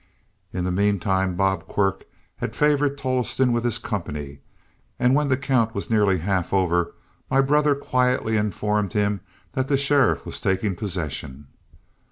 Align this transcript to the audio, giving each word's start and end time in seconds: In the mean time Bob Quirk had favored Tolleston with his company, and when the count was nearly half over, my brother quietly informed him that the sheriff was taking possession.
In 0.51 0.63
the 0.63 0.71
mean 0.71 0.99
time 0.99 1.35
Bob 1.35 1.67
Quirk 1.67 2.05
had 2.37 2.55
favored 2.55 2.97
Tolleston 2.97 3.51
with 3.51 3.63
his 3.63 3.77
company, 3.77 4.39
and 4.97 5.13
when 5.13 5.27
the 5.27 5.37
count 5.37 5.75
was 5.75 5.91
nearly 5.91 6.17
half 6.17 6.51
over, 6.53 6.95
my 7.29 7.39
brother 7.39 7.75
quietly 7.75 8.35
informed 8.35 8.93
him 8.93 9.21
that 9.53 9.67
the 9.67 9.77
sheriff 9.77 10.25
was 10.25 10.41
taking 10.41 10.75
possession. 10.75 11.45